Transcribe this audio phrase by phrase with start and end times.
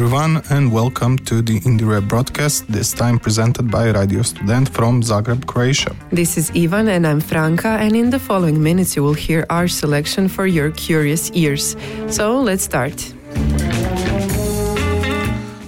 [0.00, 5.44] everyone and welcome to the IndieRE broadcast, this time presented by Radio Student from Zagreb,
[5.44, 5.92] Croatia.
[6.12, 9.66] This is Ivan and I'm Franca and in the following minutes you will hear our
[9.66, 11.74] selection for your curious ears.
[12.06, 12.96] So let's start.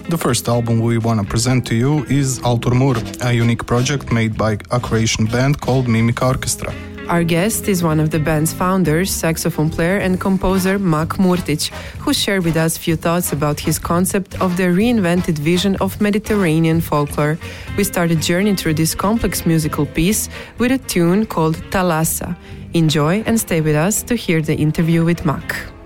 [0.09, 4.13] The first album we want to present to you is Altur Mur, a unique project
[4.13, 6.73] made by a Croatian band called Mimika Orchestra.
[7.11, 12.15] Our guest is one of the band's founders, saxophone player and composer Mak Murtić, who
[12.15, 17.37] shared with us few thoughts about his concept of the reinvented vision of Mediterranean folklore.
[17.77, 22.37] We start a journey through this complex musical piece with a tune called Thalassa.
[22.75, 25.80] Enjoy and stay with us to hear the interview with Mak.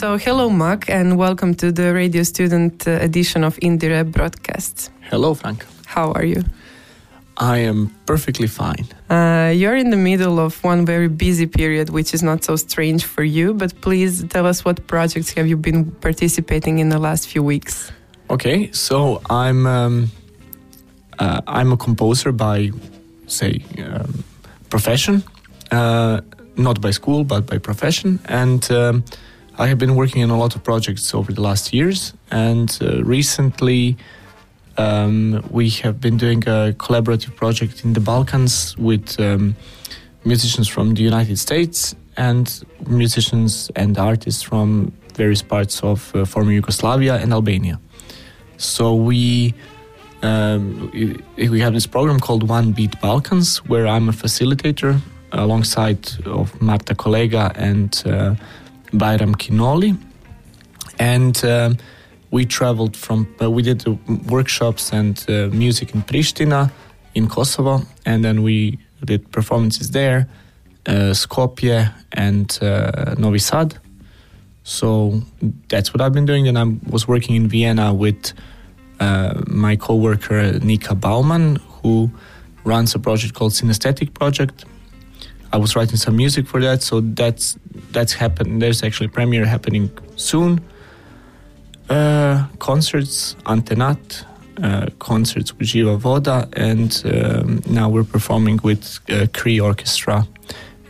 [0.00, 4.90] So, hello, Mak, and welcome to the radio student uh, edition of IndieRE Broadcasts.
[5.02, 5.66] Hello, Frank.
[5.84, 6.42] How are you?
[7.36, 8.86] I am perfectly fine.
[9.10, 13.04] Uh, you're in the middle of one very busy period, which is not so strange
[13.04, 17.28] for you, but please tell us what projects have you been participating in the last
[17.28, 17.92] few weeks?
[18.30, 20.10] Okay, so I'm um,
[21.18, 22.70] uh, I'm a composer by,
[23.26, 24.24] say, um,
[24.70, 25.22] profession,
[25.70, 26.22] uh,
[26.56, 29.04] not by school, but by profession, and um,
[29.60, 33.04] I have been working on a lot of projects over the last years, and uh,
[33.04, 33.98] recently
[34.78, 39.54] um, we have been doing a collaborative project in the Balkans with um,
[40.24, 46.52] musicians from the United States and musicians and artists from various parts of uh, former
[46.52, 47.78] Yugoslavia and Albania.
[48.56, 49.52] So we
[50.22, 50.90] um,
[51.36, 55.02] we have this program called One Beat Balkans, where I'm a facilitator
[55.32, 58.34] alongside of Marta Kolega and uh,
[58.92, 59.98] Bayram Kinoli,
[60.98, 61.78] and um,
[62.30, 63.84] we traveled from uh, we did
[64.30, 66.70] workshops and uh, music in Pristina,
[67.14, 70.28] in Kosovo, and then we did performances there,
[70.86, 73.78] uh, Skopje and uh, Novi Sad.
[74.62, 75.22] So
[75.68, 76.46] that's what I've been doing.
[76.46, 78.32] And I was working in Vienna with
[79.00, 82.10] uh, my coworker Nika Bauman, who
[82.64, 84.64] runs a project called Synesthetic Project.
[85.52, 87.58] I was writing some music for that, so that's
[87.92, 88.62] that's happened.
[88.62, 90.60] There's actually a premiere happening soon.
[91.88, 94.24] Uh, concerts, Antenat,
[94.62, 100.26] uh, concerts with Jiva Voda, and um, now we're performing with uh, Cree Orchestra.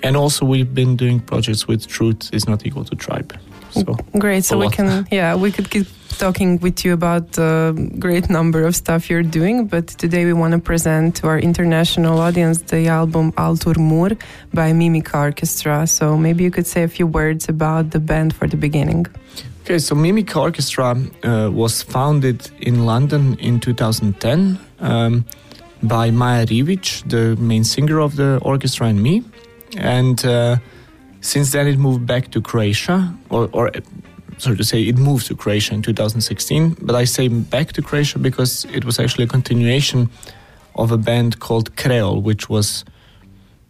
[0.03, 3.39] And also, we've been doing projects with Truth is Not Equal to Tribe.
[3.71, 3.85] So
[4.19, 4.45] great.
[4.45, 5.87] So we can, yeah, we could keep
[6.19, 10.53] talking with you about a great number of stuff you're doing, but today we want
[10.53, 14.17] to present to our international audience the album Altur Mur
[14.53, 15.87] by Mimika Orchestra.
[15.87, 19.07] So maybe you could say a few words about the band for the beginning.
[19.63, 25.25] Okay, so Mimika Orchestra uh, was founded in London in 2010 um,
[25.83, 29.23] by Maya Rivić, the main singer of the orchestra, and me.
[29.77, 30.57] And uh,
[31.21, 33.71] since then, it moved back to Croatia, or, or
[34.41, 36.77] so to say, it moved to Croatia in 2016.
[36.81, 40.09] But I say back to Croatia because it was actually a continuation
[40.77, 42.85] of a band called Kreol, which was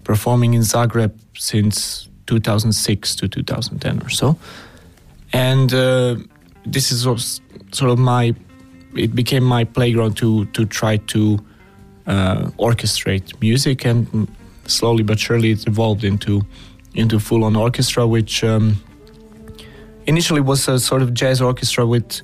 [0.04, 4.38] performing in Zagreb since 2006 to 2010 or so.
[5.32, 6.16] And uh,
[6.64, 7.02] this is
[7.72, 8.34] sort of my,
[8.94, 11.38] it became my playground to to try to
[12.06, 14.28] uh, orchestrate music, and
[14.66, 16.44] slowly but surely it evolved into
[16.94, 18.82] into full on orchestra, which um,
[20.10, 22.22] initially was a sort of jazz orchestra with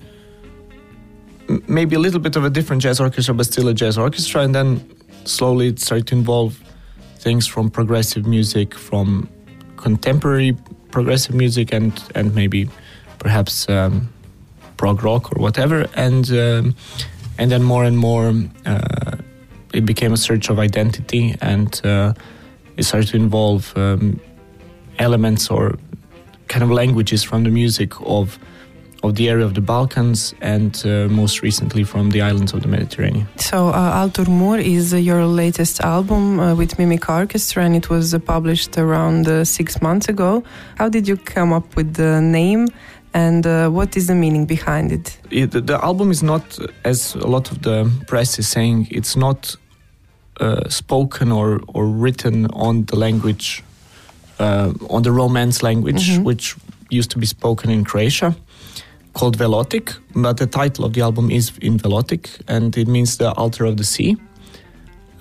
[1.69, 4.43] maybe a little bit of a different jazz orchestra, but still a jazz orchestra.
[4.43, 4.69] And then
[5.25, 6.61] slowly it started to involve
[7.25, 9.29] things from progressive music, from
[9.77, 10.57] contemporary
[10.91, 12.69] progressive music, and and maybe
[13.19, 14.09] perhaps um,
[14.77, 15.87] prog rock or whatever.
[15.95, 16.75] And um,
[17.39, 18.35] and then more and more,
[18.73, 19.17] uh,
[19.73, 22.15] it became a search of identity, and uh,
[22.77, 24.21] it started to involve um,
[24.99, 25.79] elements or
[26.49, 28.39] kind of languages from the music of
[29.03, 32.69] of the area of the Balkans and uh, most recently from the islands of the
[32.69, 33.27] Mediterranean.
[33.37, 37.89] So, uh, Altur Mur is uh, your latest album uh, with Mimika Orchestra and it
[37.89, 40.43] was uh, published around uh, six months ago.
[40.77, 42.69] How did you come up with the name
[43.15, 45.19] and what is the meaning behind it?
[45.31, 45.51] it?
[45.53, 49.57] The album is not, as a lot of the press is saying, it's not
[50.69, 53.76] spoken or, or written on the language uh,
[54.39, 56.25] on the Romance language, mm-hmm.
[56.25, 56.57] which
[56.91, 58.37] used to be spoken in Croatia,
[59.13, 59.97] called Velotic.
[60.15, 63.77] But the title of the album is in Velotic, and it means the altar of
[63.77, 64.17] the sea.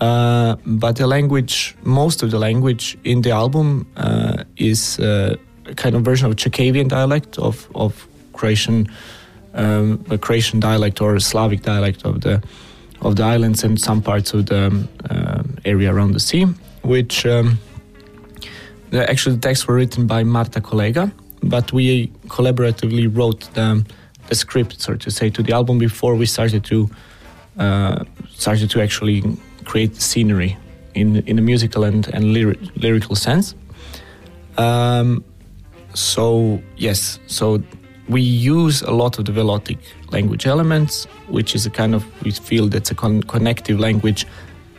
[0.01, 5.73] Uh, but the language, most of the language in the album uh, is uh, a
[5.73, 8.87] kind of version of Chakavian dialect of, of Croatian,
[9.53, 12.43] um, a Croatian dialect or a Slavic dialect of the
[13.01, 16.45] of the islands and some parts of the um, uh, area around the sea,
[16.81, 17.59] which um,
[19.03, 21.11] actually, the texts were written by Marta Kolega,
[21.43, 23.85] but we collaboratively wrote the,
[24.27, 26.89] the script, so to say, to the album before we started to
[27.57, 29.23] uh, started to actually
[29.63, 30.57] create the scenery
[30.93, 33.55] in in a musical and and lyric, lyrical sense.
[34.57, 35.23] Um,
[35.93, 37.61] so yes, so
[38.07, 39.79] we use a lot of the Velotic
[40.11, 44.27] language elements, which is a kind of we feel that's a con- connective language,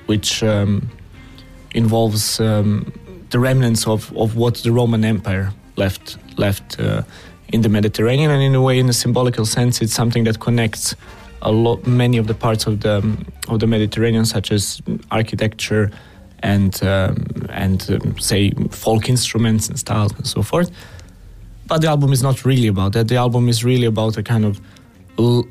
[0.06, 0.88] which um,
[1.74, 2.92] involves um,
[3.30, 7.02] the remnants of, of what the Roman Empire left left uh,
[7.52, 10.94] in the Mediterranean, and in a way, in a symbolical sense, it's something that connects
[11.42, 12.96] a lot, many of the parts of the
[13.48, 14.80] of the Mediterranean, such as
[15.10, 15.90] architecture
[16.40, 20.70] and um, and um, say folk instruments and styles and so forth.
[21.66, 23.08] But the album is not really about that.
[23.08, 24.60] The album is really about a kind of
[25.18, 25.46] l-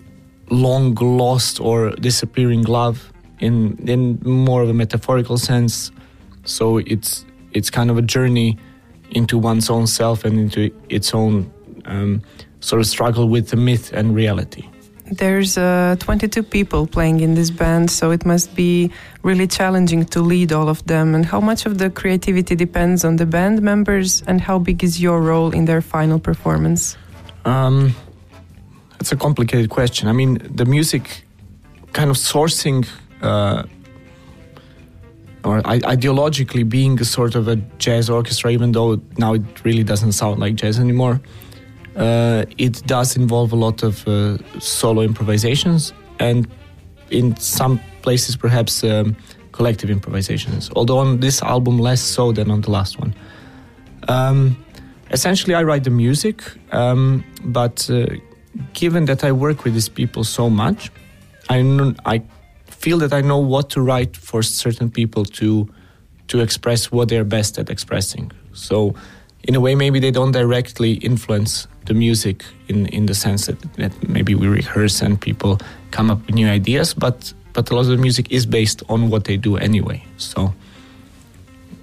[0.49, 5.91] long lost or disappearing love in in more of a metaphorical sense.
[6.45, 7.25] So it's
[7.55, 8.59] it's kind of a journey
[9.11, 11.51] into one's own self and into its own
[11.85, 12.21] um,
[12.59, 14.67] sort of struggle with the myth and reality.
[15.11, 20.19] There's uh, 22 people playing in this band, so it must be really challenging to
[20.19, 21.13] lead all of them.
[21.13, 24.99] And how much of the creativity depends on the band members, and how big is
[24.99, 26.97] your role in their final performance?
[27.45, 27.93] Um,
[28.99, 30.07] it's a complicated question.
[30.07, 31.23] I mean, the music
[31.93, 32.87] kind of sourcing
[33.21, 33.63] uh,
[35.45, 40.13] or ideologically being a sort of a jazz orchestra, even though now it really doesn't
[40.13, 41.21] sound like jazz anymore.
[41.95, 46.45] Uh, it does involve a lot of uh, solo improvisations and
[47.09, 49.15] in some places perhaps um,
[49.53, 53.15] collective improvisations although on this album less so than on the last one
[54.09, 54.57] um,
[55.11, 58.05] essentially i write the music um, but uh,
[58.73, 60.91] given that i work with these people so much
[61.49, 62.21] I, I
[62.85, 65.47] feel that i know what to write for certain people to
[66.31, 68.77] to express what they're best at expressing so
[69.47, 71.53] in a way maybe they don't directly influence
[71.87, 72.37] the music
[72.67, 75.53] in in the sense that, that maybe we rehearse and people
[75.95, 79.09] come up with new ideas but but a lot of the music is based on
[79.11, 80.53] what they do anyway so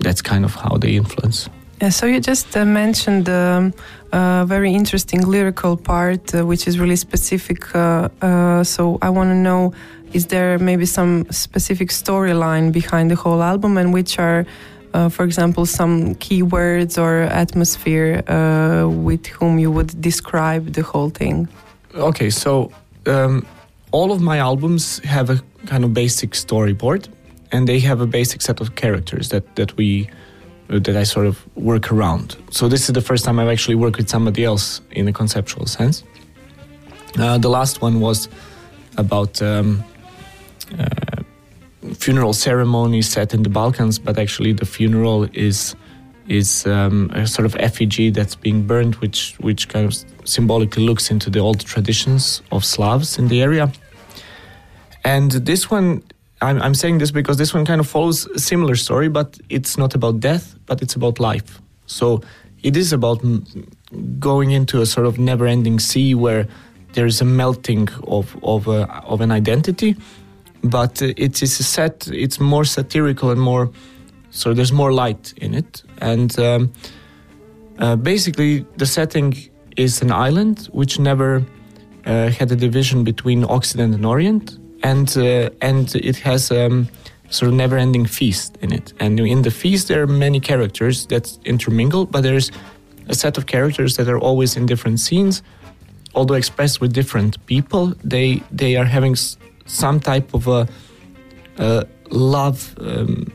[0.05, 1.51] that's kind of how they influence
[1.83, 3.73] yeah, so you just uh, mentioned a
[4.13, 7.75] um, very interesting lyrical part, uh, which is really specific.
[7.75, 9.73] Uh, uh so I want to know:
[10.13, 14.47] is there maybe some specific storyline behind the whole album, and which are
[14.95, 21.11] uh, for example, some keywords or atmosphere uh, with whom you would describe the whole
[21.11, 21.49] thing?
[21.95, 22.71] Okay, so
[23.07, 23.47] um,
[23.91, 27.09] all of my albums have a kind of basic storyboard,
[27.53, 30.09] and they have a basic set of characters that that we
[30.71, 32.37] uh, that I sort of work around.
[32.51, 35.67] So this is the first time I've actually worked with somebody else in a conceptual
[35.67, 36.05] sense.
[37.19, 38.29] Uh, the last one was
[38.97, 39.41] about.
[39.41, 39.85] Um,
[41.95, 45.77] funeral ceremony set in the Balkans, but actually the funeral is
[46.29, 51.11] is um, a sort of effigy that's being burned, which which kind of symbolically looks
[51.11, 53.73] into the old traditions of Slavs in the area.
[55.05, 56.03] And this one,
[56.41, 59.77] I'm, I'm saying this because this one kind of follows a similar story, but it's
[59.77, 61.61] not about death, but it's about life.
[61.87, 62.23] So
[62.63, 63.21] it is about
[64.21, 66.47] going into a sort of never-ending sea where
[66.93, 69.97] there is a melting of of, a, of an identity
[70.63, 72.09] but it is a set.
[72.09, 73.71] It's more satirical and more.
[74.31, 76.73] So there's more light in it, and um,
[77.79, 79.35] uh, basically the setting
[79.77, 81.45] is an island which never
[82.07, 86.89] uh, had a division between Occident and Orient, and uh, and it has um,
[87.29, 88.93] sort of never-ending feast in it.
[89.01, 92.51] And in the feast there are many characters that intermingle, but there's
[93.09, 95.43] a set of characters that are always in different scenes,
[96.15, 97.95] although expressed with different people.
[98.05, 99.17] They they are having
[99.67, 100.69] some type of a,
[101.59, 103.33] a love, um,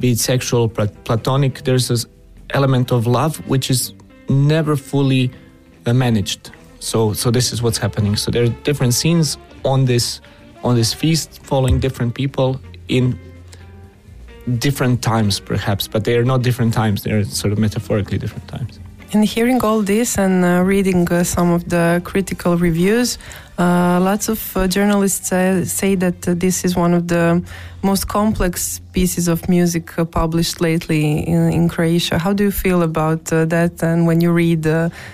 [0.00, 1.64] be it sexual, platonic.
[1.64, 2.06] There's this
[2.50, 3.92] element of love which is
[4.28, 5.30] never fully
[5.86, 6.50] uh, managed.
[6.80, 8.16] So, so this is what's happening.
[8.16, 10.20] So there are different scenes on this
[10.64, 13.18] on this feast, following different people in
[14.58, 17.02] different times, perhaps, but they are not different times.
[17.02, 18.80] They are sort of metaphorically different times.
[19.12, 23.18] In hearing all this and uh, reading uh, some of the critical reviews,
[23.56, 27.40] uh, lots of uh, journalists say, say that uh, this is one of the
[27.82, 32.18] most complex pieces of music uh, published lately in, in, Croatia.
[32.18, 33.80] How do you feel about that?
[33.80, 34.66] And when you read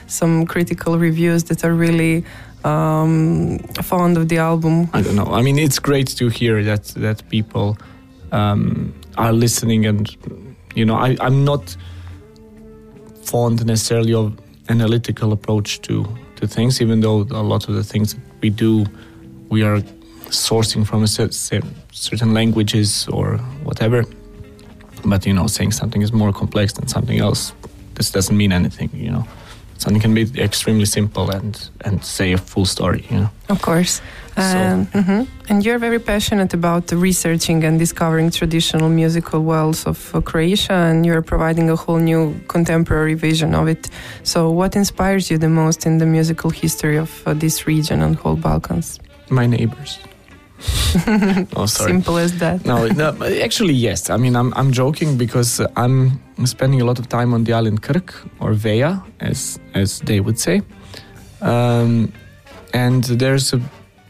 [0.07, 2.25] some critical reviews that are really
[2.65, 5.27] um, fond of the album, I don't know.
[5.27, 7.77] I mean, it's great to hear that that people
[8.33, 10.09] um, are listening, and
[10.75, 11.77] you know, I, I'm not
[13.33, 14.27] fond necessarily of
[14.69, 15.95] analytical approach to
[16.37, 18.85] to things, even though a lot of the things that we do,
[19.49, 19.81] we are
[20.29, 24.05] sourcing from a certain languages or whatever.
[25.05, 27.53] But you know, saying something is more complex than something else,
[27.95, 28.91] this doesn't mean anything.
[28.93, 29.25] You know
[29.83, 34.01] something can be extremely simple and and say a full story you know of course
[34.37, 35.23] um, mm-hmm.
[35.49, 41.05] and you're very passionate about researching and discovering traditional musical worlds of uh, croatia and
[41.05, 43.91] you're providing a whole new contemporary vision of it
[44.23, 48.17] so what inspires you the most in the musical history of uh, this region and
[48.17, 48.99] whole balkans
[49.29, 49.99] my neighbors
[51.57, 51.91] oh, sorry.
[51.91, 52.65] Simple as that.
[52.65, 54.11] no, no, actually, yes.
[54.11, 57.83] I mean, I'm, I'm joking because I'm spending a lot of time on the island
[57.83, 60.63] Krk or Veja, as as they would say.
[61.41, 62.13] Um,
[62.73, 63.61] and there's a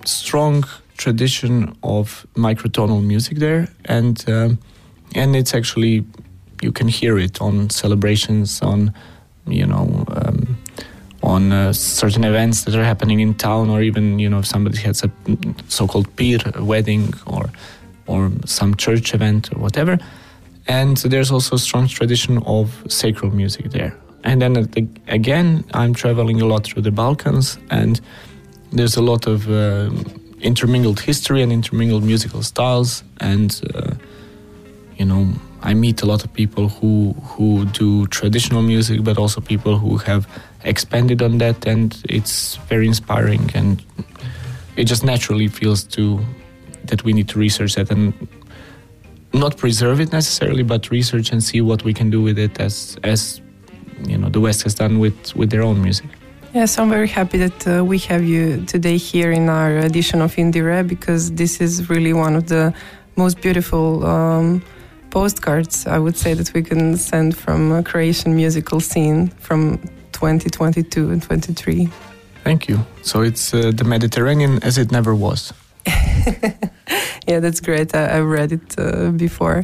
[0.06, 0.64] strong
[0.96, 4.58] tradition of microtonal music there, and um,
[5.14, 6.04] and it's actually
[6.62, 8.92] you can hear it on celebrations, on
[9.46, 10.04] you know.
[10.08, 10.58] Um,
[11.24, 14.78] on uh, certain events that are happening in town, or even you know if somebody
[14.78, 15.10] has a
[15.68, 17.48] so-called a wedding, or
[18.06, 19.98] or some church event or whatever.
[20.66, 23.96] And there's also a strong tradition of sacred music there.
[24.24, 24.68] And then
[25.08, 28.00] again, I'm traveling a lot through the Balkans, and
[28.72, 29.90] there's a lot of uh,
[30.40, 33.94] intermingled history and intermingled musical styles, and uh,
[34.96, 35.28] you know,
[35.62, 39.98] I meet a lot of people who who do traditional music, but also people who
[39.98, 40.26] have
[40.64, 43.82] expanded on that, and it's very inspiring, and
[44.76, 46.20] it just naturally feels to
[46.84, 48.12] that we need to research that and
[49.32, 52.96] not preserve it necessarily, but research and see what we can do with it as
[53.04, 53.40] as
[54.06, 56.08] you know the West has done with with their own music.
[56.54, 60.36] Yes, I'm very happy that uh, we have you today here in our edition of
[60.36, 62.74] IndieRE because this is really one of the
[63.16, 64.62] most beautiful um,
[65.08, 69.78] postcards I would say that we can send from a Croatian musical scene from
[70.12, 71.88] 2022 and 23.
[72.44, 72.84] Thank you.
[73.00, 75.54] So it's uh, the Mediterranean as it never was.
[77.26, 77.94] yeah, that's great.
[77.94, 79.62] I, have read it uh, before.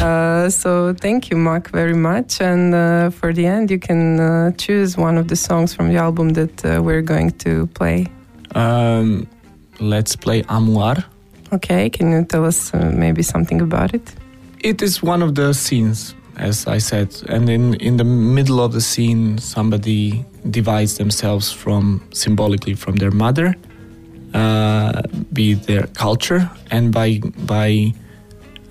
[0.00, 2.40] Uh, so thank you, Mak, very much.
[2.40, 5.96] And uh, for the end, you can uh, choose one of the songs from the
[5.96, 8.06] album that uh, we're going to play.
[8.54, 9.26] Um,
[9.78, 11.04] let's play Amuar.
[11.52, 14.14] Okay, can you tell us uh, maybe something about it?
[14.60, 18.72] It is one of the scenes, as I said, and in in the middle of
[18.72, 23.54] the scene, somebody divides themselves from symbolically from their mother
[24.34, 27.92] uh, be their culture, and by by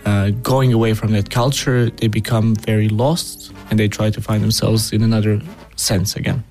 [0.06, 4.44] uh, going away from that culture, they become very lost, and they try to find
[4.44, 5.42] themselves in another
[5.76, 6.44] sense again.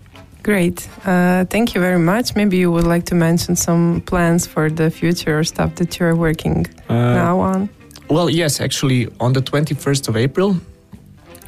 [0.42, 2.34] Great, uh, thank you very much.
[2.34, 6.06] Maybe you would like to mention some plans for the future or stuff that you
[6.06, 7.68] are working uh, now on.
[8.08, 10.56] Well, yes, actually, on the twenty first of April,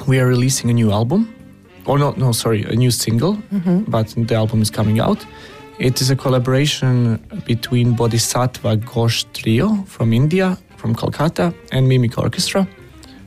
[0.07, 1.33] we are releasing a new album.
[1.85, 3.89] Or not, no, sorry, a new single, mm -hmm.
[3.89, 5.25] but the album is coming out.
[5.81, 7.17] It is a collaboration
[7.47, 12.67] between Bodhisattva Ghosh Trio from India, from Kolkata, and Mimika Orchestra.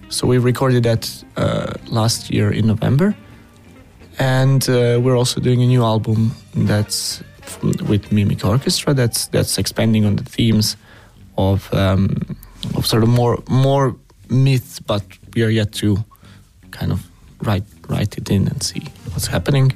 [0.08, 3.16] So we recorded that uh, last year in November.
[4.20, 9.58] And uh, we're also doing a new album that's from, with Mimika Orchestra that's that's
[9.58, 10.76] expanding on the themes
[11.36, 12.36] of um,
[12.76, 13.96] of sort of more more
[14.30, 15.02] myth, but
[15.34, 16.04] we are yet to
[16.70, 17.04] kind of
[17.42, 19.72] write write it in and see what's happening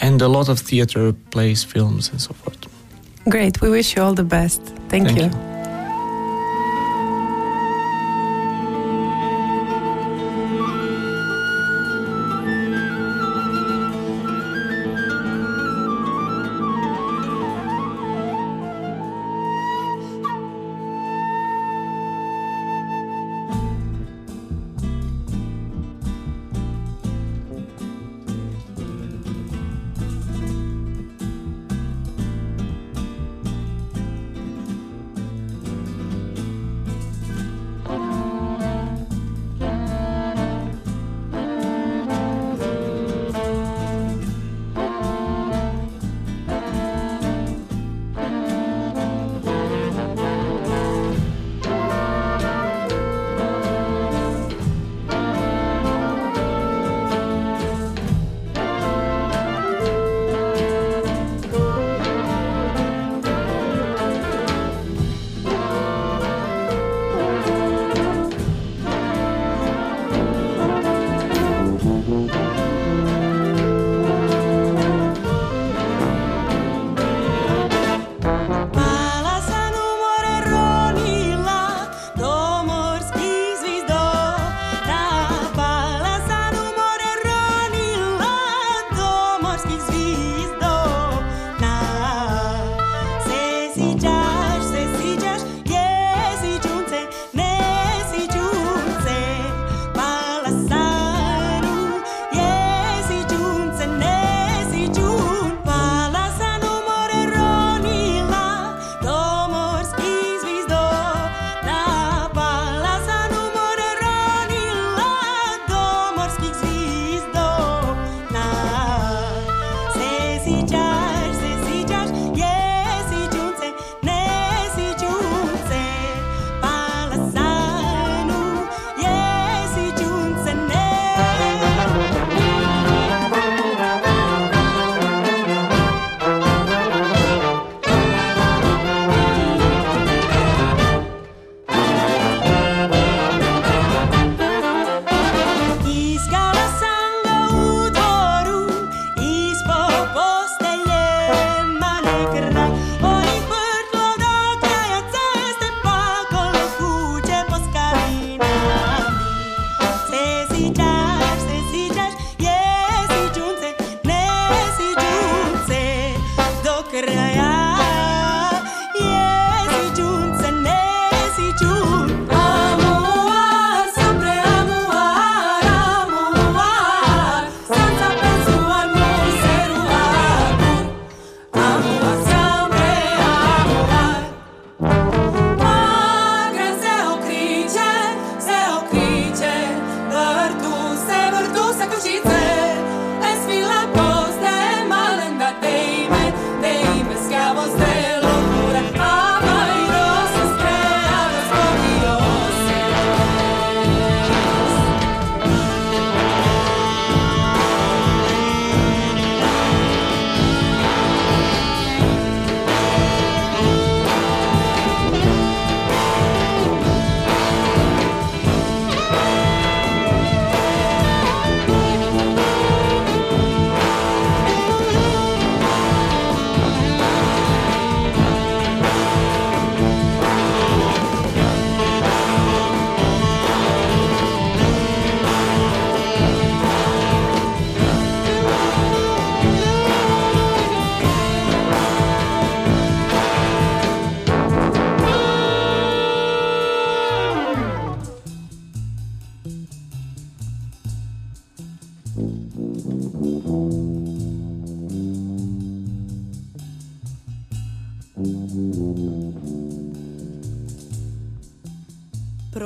[0.00, 2.66] and a lot of theater, plays, films, and so forth.
[3.28, 3.60] Great.
[3.60, 4.62] We wish you all the best.
[4.88, 5.24] Thank, Thank you.
[5.24, 5.55] you.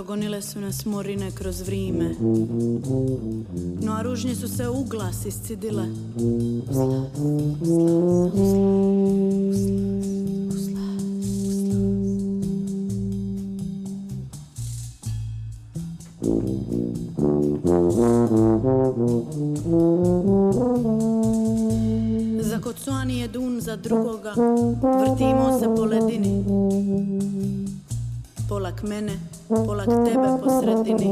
[0.00, 2.14] Progonile su nas morine kroz vrime
[3.82, 5.84] No a ružnje su se u glas iscidile
[22.40, 24.34] Zakocuani je dun za drugoga
[25.00, 26.59] Vrtimo se po ledini
[28.80, 29.12] Polak mene,
[29.48, 31.08] polak tebe po sredini.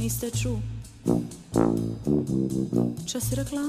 [0.00, 0.56] Niste ču.
[3.04, 3.68] Si rekla?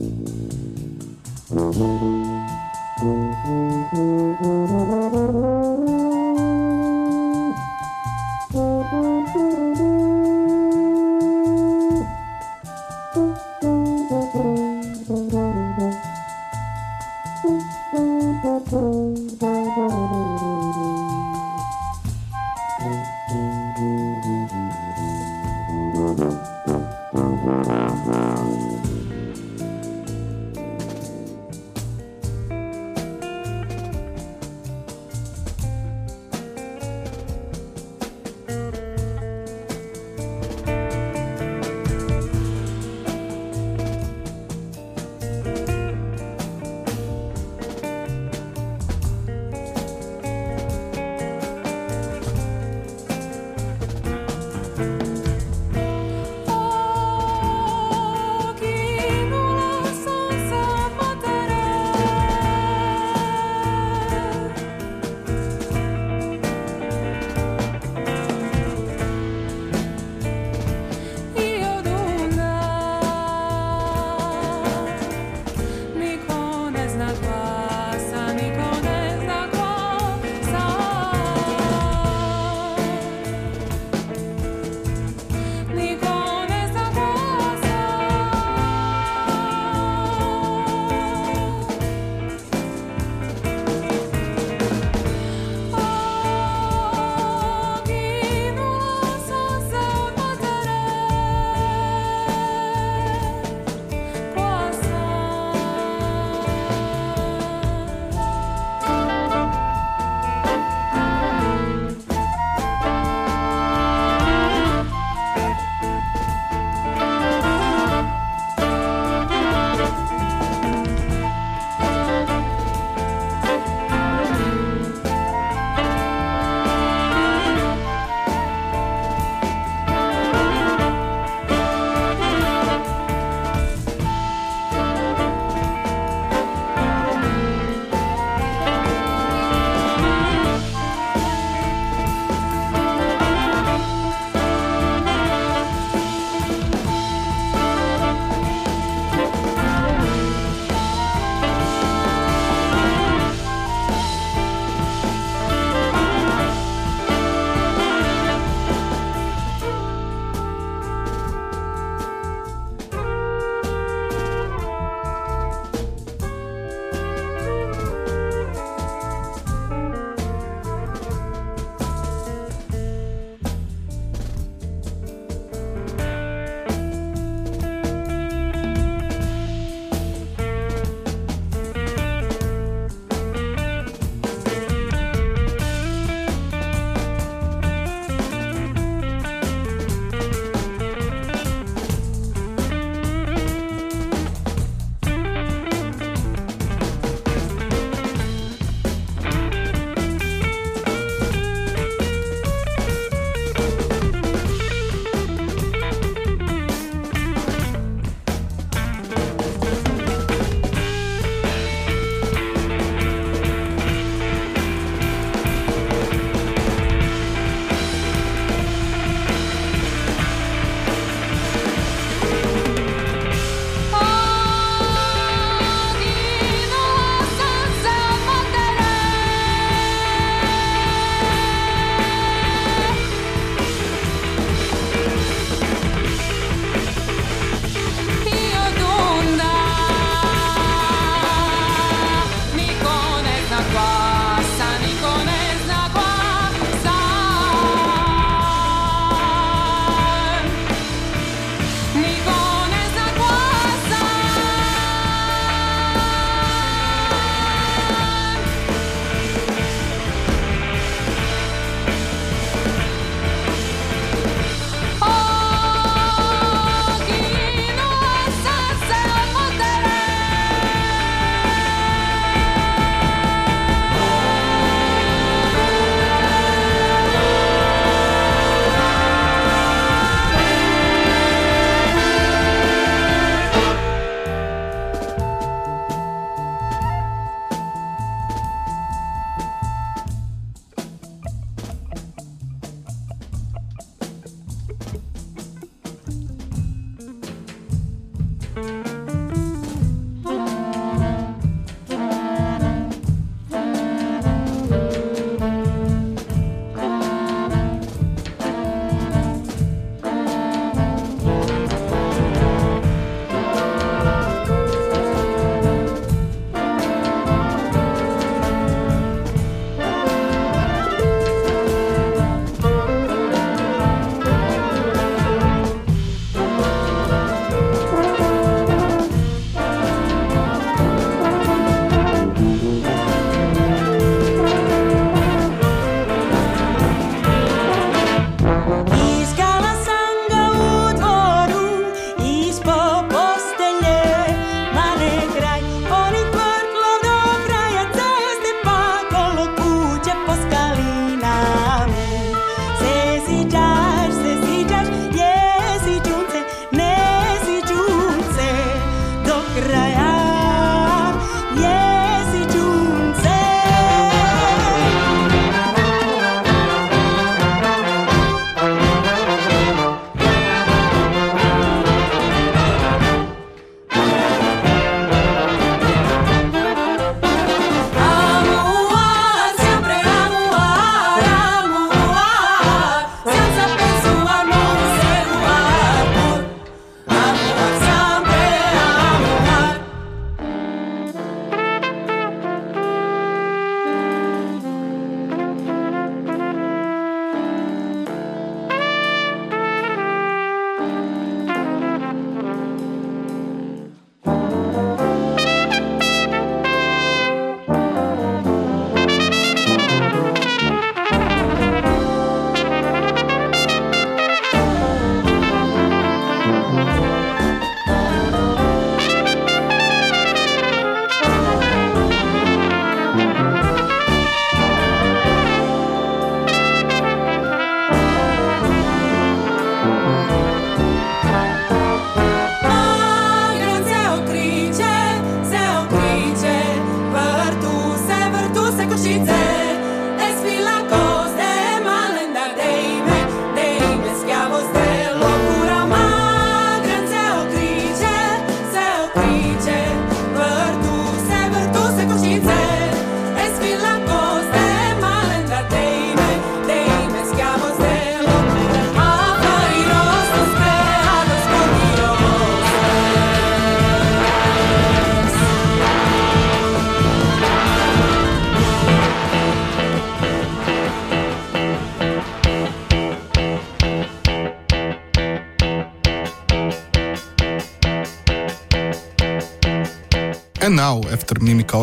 [1.53, 1.75] Thank
[9.35, 9.60] you.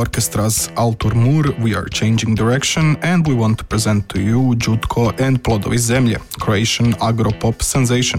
[0.01, 4.21] After Mimika Orchestra's Altur Mur, we are changing direction and we want to present to
[4.21, 8.19] you Đutko and Plodovi Zemlje, Croatian agro-pop sensation.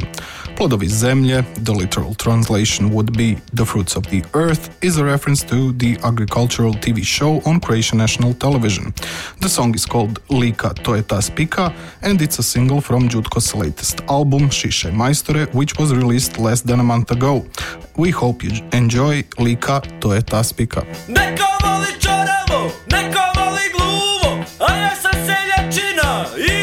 [0.56, 5.44] Plodovi Zemlje, the literal translation would be The Fruits of the Earth, is a reference
[5.44, 8.94] to the agricultural TV show on Croatian national television.
[9.42, 13.54] The song is called Lika to je ta spika and it's a single from Đutko's
[13.54, 17.46] latest album Šišaj Majstore, which was released less than a month ago.
[17.98, 20.86] We hope you enjoy Lika to je ta spika.
[21.80, 26.59] Voli čoravo, neko voli gluvo, a ja sam seljačina i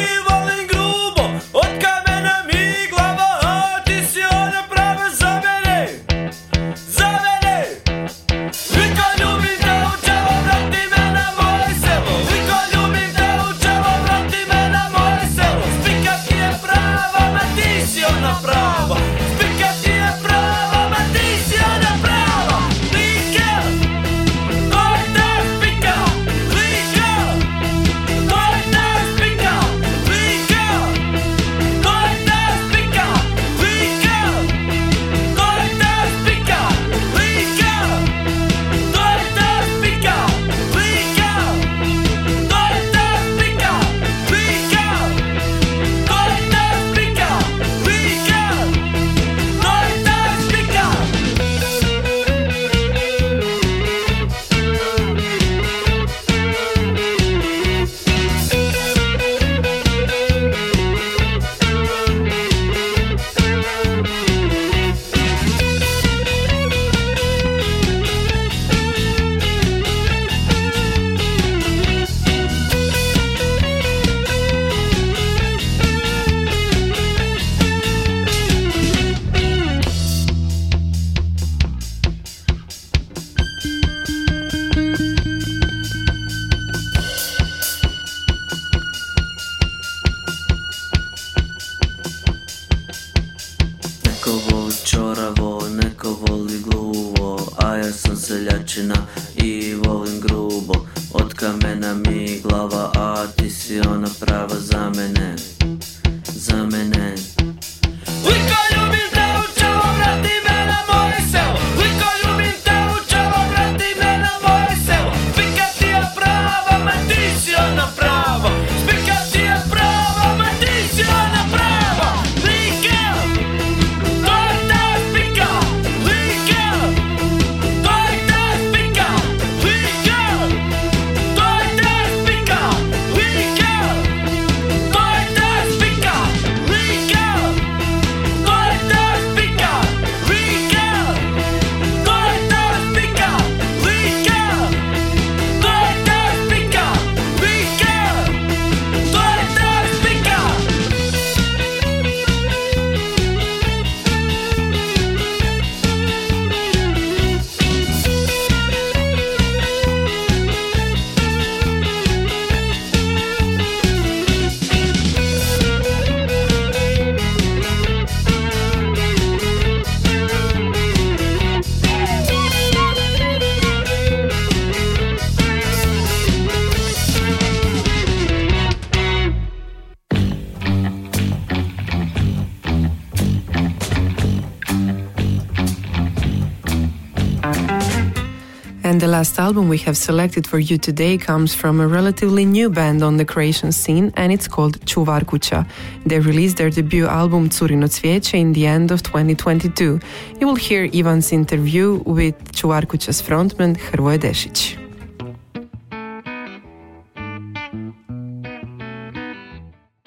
[189.16, 193.16] last album we have selected for you today comes from a relatively new band on
[193.16, 195.64] the Croatian scene and it's called Čuvarkuća.
[196.06, 200.00] They released their debut album Curino Cvijeće in the end of 2022.
[200.38, 204.76] You will hear Ivan's interview with Čuvarkuća's frontman Hrvoje Dešić.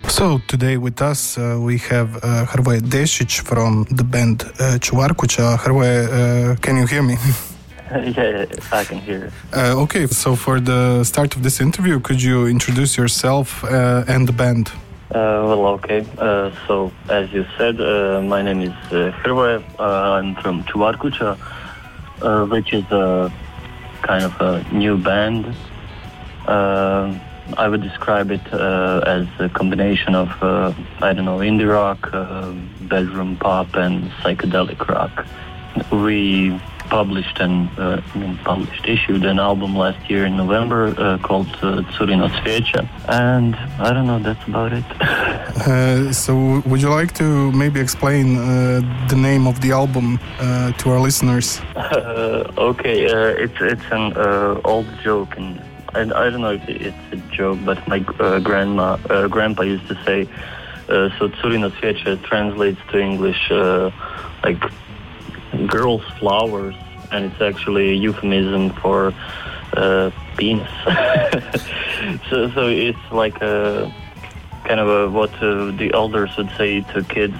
[0.07, 5.57] So today with us uh, we have uh, Hrvoje Dešić from the band uh, Čuvarkuća.
[5.57, 7.17] Hrvoje, uh, can you hear me?
[8.17, 9.31] yeah, I can hear.
[9.53, 14.27] Uh, okay, so for the start of this interview, could you introduce yourself uh, and
[14.27, 14.71] the band?
[15.09, 16.05] Uh, well, okay.
[16.19, 19.63] Uh, so, as you said, uh, my name is uh, Hrvoje.
[19.79, 19.83] Uh,
[20.17, 20.63] I'm from
[22.21, 23.33] uh, which is a
[24.03, 25.55] kind of a new band.
[27.57, 32.09] I would describe it uh, as a combination of, uh, I don't know, indie rock,
[32.13, 35.25] uh, bedroom pop, and psychedelic rock.
[35.91, 36.59] We
[36.89, 38.01] published and uh,
[38.43, 43.93] published issued an album last year in November uh, called uh, Curino Cvijeće, and I
[43.93, 44.19] don't know.
[44.19, 44.85] That's about it.
[45.59, 50.71] Uh, so, would you like to maybe explain uh, the name of the album uh,
[50.79, 51.61] to our listeners?
[52.09, 55.59] Uh, okay, uh, it's it's an uh, old joke, and
[55.93, 59.87] I, I don't know if it's a joke, but my uh, grandma uh, grandpa used
[59.87, 60.27] to say.
[60.89, 63.91] Uh, so Curino Cvijeće translates to English uh,
[64.43, 64.59] like
[65.67, 66.75] girls' flowers,
[67.11, 69.13] and it's actually a euphemism for
[69.73, 70.69] uh, penis.
[72.29, 73.93] so so it's like a
[74.65, 77.35] kind of a, what uh, the elders would say to kids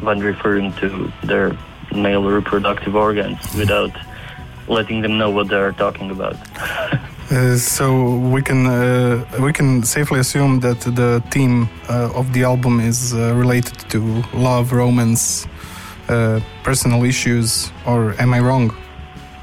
[0.00, 1.56] when referring to their
[1.94, 3.92] male reproductive organs without
[4.68, 6.36] letting them know what they're talking about.
[7.30, 12.42] Uh, so we can uh, we can safely assume that the theme uh, of the
[12.42, 15.46] album is uh, related to love, romance,
[16.08, 18.74] uh, personal issues, or am I wrong?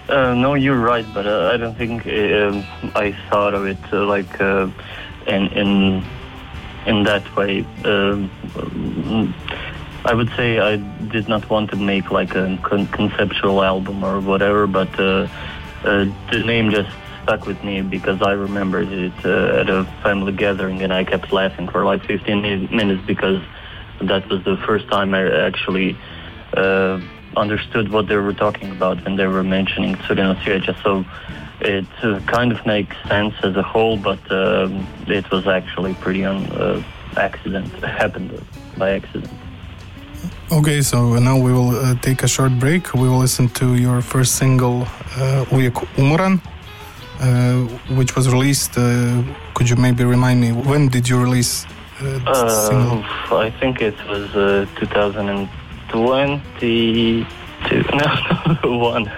[0.10, 2.64] Uh, no, you're right, but uh, I don't think um
[2.96, 4.68] I thought of it uh, like uh,
[5.28, 6.04] in in
[6.86, 7.66] in that way.
[7.84, 8.30] Um,
[10.06, 10.78] I would say I
[11.12, 15.30] did not want to make like a con- conceptual album or whatever, but the
[16.46, 16.90] name just
[17.24, 21.34] stuck with me because I remembered it uh, at a family gathering, and I kept
[21.34, 23.42] laughing for like 15 minutes because
[24.02, 25.98] that was the first time I actually
[26.56, 27.00] uh,
[27.38, 30.76] understood what they were talking about when they were mentioning Curino Cvijeće.
[30.84, 31.06] So
[31.62, 36.26] it uh, kind of makes sense as a whole, but um, it was actually pretty
[36.26, 36.82] on uh,
[37.18, 37.72] accident.
[37.84, 38.32] happened
[38.78, 39.32] by accident.
[40.52, 42.94] Okay, so now we will uh, take a short break.
[42.94, 44.84] We will listen to your first single,
[45.18, 45.46] uh,
[45.98, 46.40] Umoran,
[47.20, 47.62] uh,
[47.96, 48.78] which was released.
[48.78, 51.66] Uh, could you maybe remind me when did you release
[52.00, 53.04] uh, this single?
[53.32, 54.30] Uh, I think it was
[55.96, 57.26] uh, 2022.
[58.64, 59.08] No, one.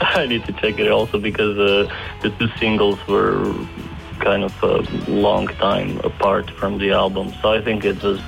[0.00, 1.86] I need to check it also because uh,
[2.22, 3.54] the two singles were
[4.20, 4.78] kind of a
[5.10, 7.32] long time apart from the album.
[7.42, 8.20] So I think it was.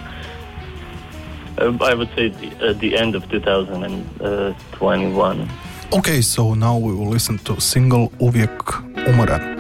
[1.59, 5.49] Uh, I would say the, at the end of 2021.
[5.93, 8.59] Okay, so now we will listen to single Uvijek
[9.09, 9.60] Umoran.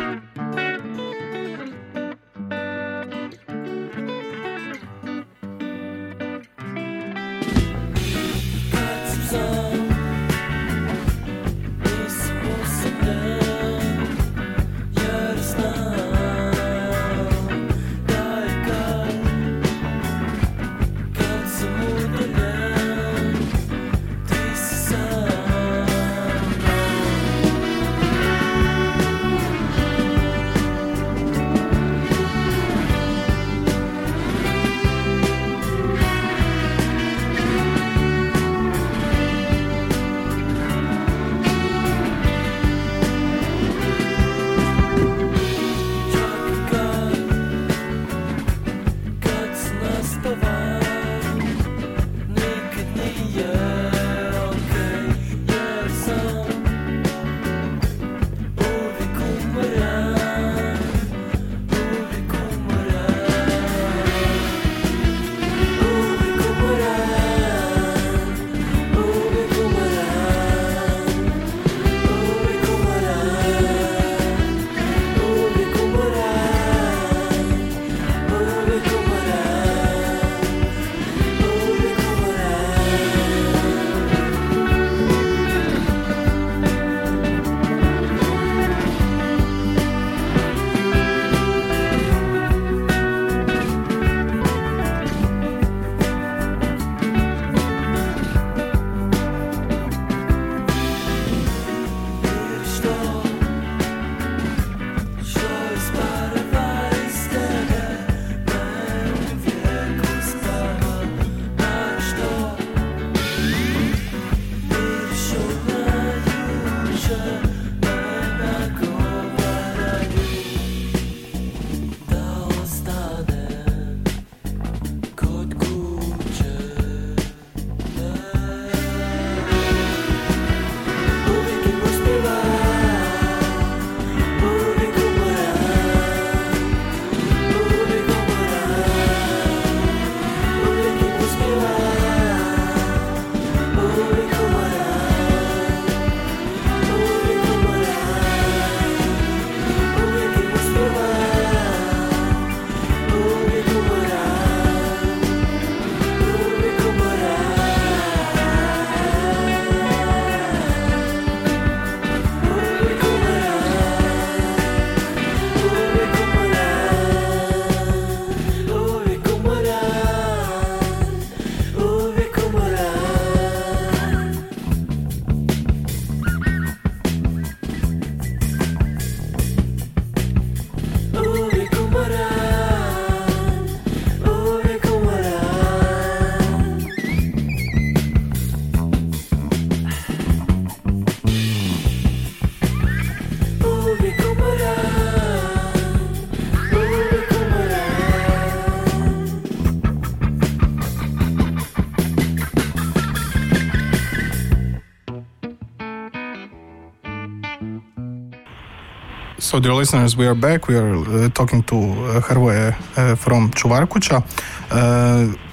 [209.51, 210.68] So, dear listeners, we are back.
[210.68, 214.16] We are uh, talking to uh, Hrvoje uh, from Čuvarkuća.
[214.16, 214.22] Uh,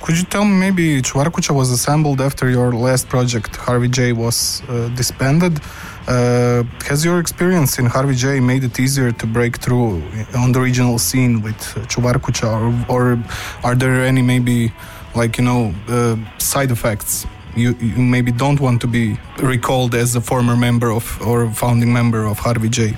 [0.01, 4.61] could you tell me maybe Čuvarkuća was assembled after your last project, Harvey J, was
[4.69, 5.53] uh, disbanded?
[5.53, 10.03] Uh, has your experience in Harvey J made it easier to break through
[10.35, 13.17] on the regional scene with Čuvarkuća, or, or
[13.63, 14.71] are there any maybe
[15.15, 17.25] like you know uh, side effects?
[17.55, 21.91] You, you maybe don't want to be recalled as a former member of or founding
[21.91, 22.95] member of Harvey J.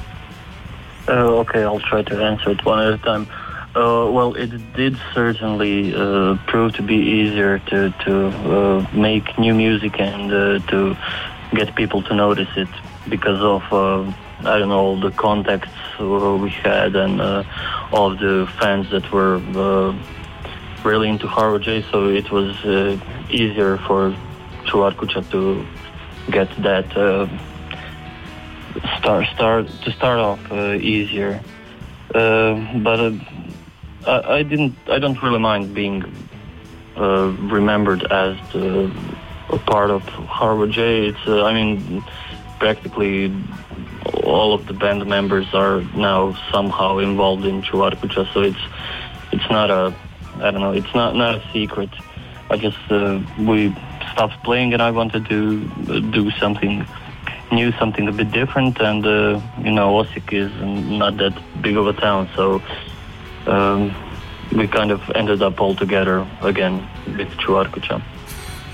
[1.10, 3.26] Uh, okay, I'll try to answer it one at a time.
[3.76, 9.55] Uh, well, it did certainly uh, prove to be easier to to uh, make new
[9.55, 10.95] music and uh, to
[11.55, 12.68] get people to notice it
[13.10, 14.01] because of uh,
[14.51, 17.20] I don't know all the contacts we had and
[17.91, 19.39] all of the fans that were
[20.84, 21.86] really into Harvey J.
[21.91, 22.53] So it was
[23.32, 24.14] easier for
[24.66, 25.66] Čuvarkuća to
[26.32, 26.88] get that
[28.97, 31.41] start start to start off uh, easier.
[32.13, 33.11] Uh, but uh,
[34.07, 34.76] I, I didn't.
[34.88, 36.03] I don't really mind being
[36.97, 38.91] uh, remembered as the,
[39.49, 41.07] a part of Harvey J.
[41.07, 41.28] It's.
[41.28, 42.03] Uh, I mean,
[42.59, 43.34] practically
[44.24, 48.63] all of the band members are now somehow involved in Čuvarkuća, so it's
[49.32, 49.93] it's not a.
[50.38, 50.72] I don't know.
[50.72, 51.89] It's not not a secret.
[52.49, 53.76] I just uh, we
[54.13, 56.86] stopped playing, and I wanted to do something
[57.52, 58.80] new, something a bit different.
[58.80, 60.52] And uh, you know, Osijek is
[60.89, 62.62] not that big of a town, so
[63.47, 63.93] um,
[64.52, 66.88] we kind of ended up all together again
[67.18, 68.02] with Čuvarkuća.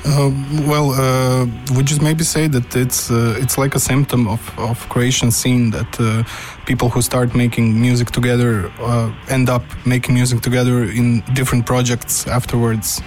[0.07, 0.29] Uh,
[0.67, 4.87] well, uh, would you maybe say that it's uh, it's like a symptom of, of
[4.87, 6.23] Croatian scene that uh,
[6.65, 12.27] people who start making music together uh, end up making music together in different projects
[12.27, 13.01] afterwards?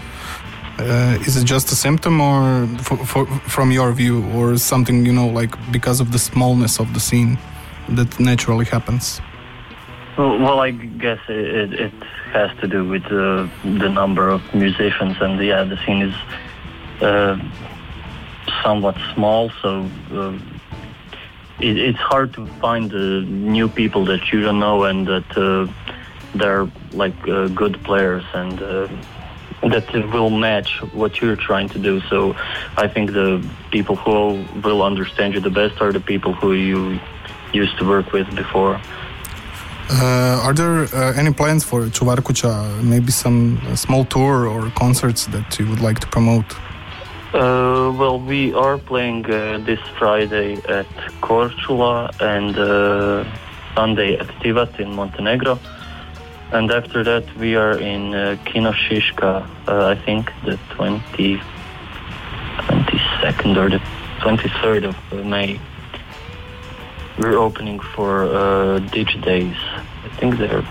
[0.79, 2.67] Uh, is it just a symptom, or
[3.49, 7.37] from your view, or something you know, like because of the smallness of the scene
[7.89, 9.21] that naturally happens?
[10.17, 11.93] Well, I guess it, it,
[12.33, 16.15] has to do with uh, the number of musicians, and yeah, the scene is
[17.01, 17.39] uh,
[18.63, 20.39] somewhat small, so uh,
[21.59, 25.67] it, it's hard to find new people that you don't know and that uh,
[26.35, 28.61] they're like uh, good players and
[29.63, 32.01] that will match what you're trying to do.
[32.11, 32.37] So
[32.77, 37.01] I think the people who will understand you the best are the people who you
[37.53, 38.81] used to work with before.
[39.91, 42.83] Uh, are there uh, any plans for Čuvarkuća?
[42.83, 46.45] Maybe some uh, small tour or concerts that you would like to promote?
[47.33, 50.87] Uh, well, we are playing uh, this Friday at
[51.21, 53.25] Korčula and uh,
[53.75, 55.59] Sunday at Tivat in Montenegro.
[56.53, 61.37] And after that, we are in uh, Kino Šiška, uh, I think the 20,
[62.57, 63.81] 22nd or the
[64.21, 65.61] 23rd of May.
[67.19, 69.57] We're opening for uh, Days.
[70.05, 70.65] I think they're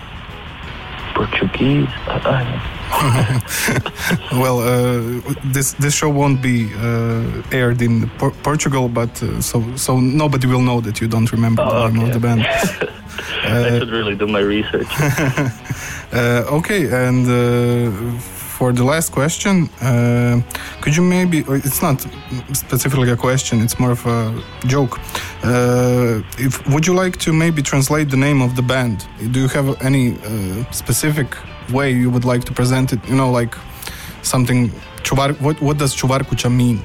[1.14, 1.88] Portuguese.
[2.06, 4.40] I, I don't know.
[4.42, 5.20] well, uh,
[5.52, 10.46] this this show won't be uh, aired in Por- Portugal, but uh, so so nobody
[10.46, 12.12] will know that you don't remember Oh, the name of okay.
[12.12, 12.46] the band.
[13.44, 14.88] I should really do my research.
[16.10, 18.18] Uh, okay, and uh,
[18.58, 20.40] for the last question, uh,
[20.80, 22.00] could you maybe, it's not
[22.54, 24.98] specifically a question; it's more of a joke.
[25.44, 29.06] Uh, if would you like to maybe translate the name of the band?
[29.32, 31.36] Do you have any uh, specific
[31.70, 33.00] way you would like to present it?
[33.06, 33.54] You know, like
[34.22, 34.72] something.
[35.40, 36.80] What what does Čuvarkuća mean?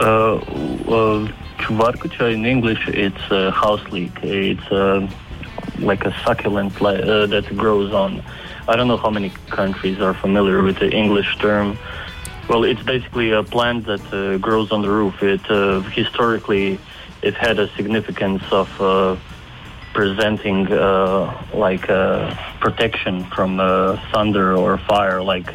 [0.00, 0.40] Uh,
[0.86, 1.28] well,
[1.66, 4.12] Čuvarkuća in English, it's a house leek.
[4.22, 5.08] It's uh,
[5.78, 8.22] like a succulent uh, that grows on.
[8.68, 11.78] I don't know how many countries are familiar with the English term.
[12.48, 15.22] Well, it's basically a plant that uh, grows on the roof.
[15.22, 16.78] It uh, historically
[17.22, 19.16] it had a significance of uh,
[19.94, 23.56] presenting uh, like uh, protection from
[24.12, 25.22] thunder or fire.
[25.22, 25.50] Like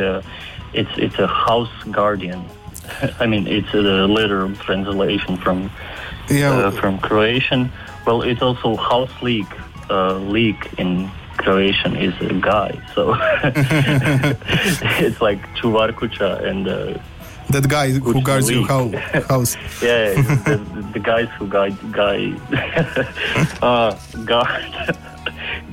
[0.74, 2.44] it's it's a house guardian.
[3.20, 5.70] I mean, it's a literal translation from
[6.30, 7.72] Yeah, uh, from Croatian.
[8.06, 9.48] Well, it's also house leak.
[9.90, 13.16] Uh, leak in Croatian is a guy, so
[15.04, 16.94] it's like Čuvarkuća and uh,
[17.50, 19.56] that guy who guards your house.
[19.82, 20.14] yeah,
[20.46, 20.60] the,
[20.94, 22.32] the guys who guide guy
[23.62, 24.98] uh, guard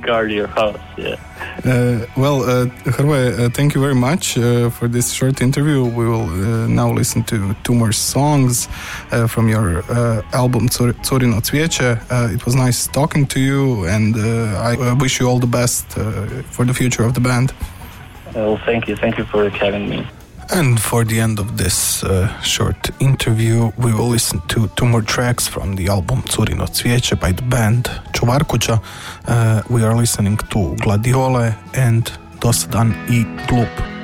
[0.06, 0.80] your house.
[0.96, 1.16] Yeah.
[1.64, 5.84] Uh, well, uh, uh, thank you very much uh, for this short interview.
[5.84, 8.68] We will uh, now listen to two more songs
[9.10, 11.98] uh, from your uh, album Curino Cvijeće.
[12.10, 15.46] Uh, it was nice talking to you, and uh, I uh, wish you all the
[15.46, 16.02] best uh,
[16.50, 17.52] for the future of the band.
[18.34, 20.06] Well, thank you, thank you for having me.
[20.48, 25.02] And for the end of this uh, short interview, we will listen to two more
[25.02, 28.72] tracks from the album Curino Cvijeće by the band Čuvarkuća.
[28.72, 29.30] Uh,
[29.68, 33.95] we are listening to Gladiole and Dosadan i Glup.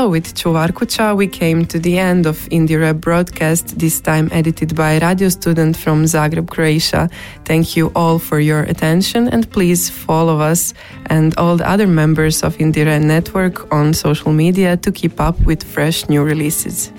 [0.00, 4.96] So, with Čuvarkuća, we came to the end of IndieRE broadcast, this time edited by
[4.96, 7.08] a radio student from Zagreb, Croatia.
[7.44, 10.74] Thank you all for your attention, and please follow us
[11.10, 15.62] and all the other members of IndieRE Network on social media to keep up with
[15.62, 16.92] fresh new releases.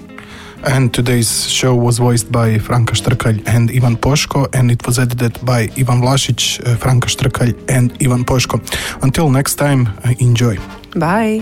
[0.64, 5.34] And today's show was voiced by Franka Štrkalj and Ivan Poško, and it was edited
[5.44, 8.60] by Ivan Vlašić, uh, Franka Štrkalj, and Ivan Poško.
[9.02, 10.58] Until next time, uh, enjoy.
[10.96, 11.42] Bye!